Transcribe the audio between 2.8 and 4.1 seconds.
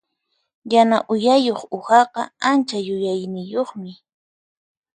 yuyayniyuqmi.